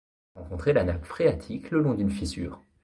Il 0.35 0.39
a 0.39 0.41
rencontré 0.41 0.73
la 0.73 0.83
nappe 0.83 1.05
phréatique 1.05 1.69
le 1.69 1.79
long 1.79 1.93
d'une 1.93 2.09
fissure. 2.09 2.63